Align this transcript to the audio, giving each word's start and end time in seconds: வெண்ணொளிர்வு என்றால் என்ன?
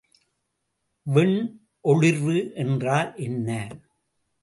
வெண்ணொளிர்வு 1.07 2.53
என்றால் 2.53 3.15
என்ன? 3.15 3.49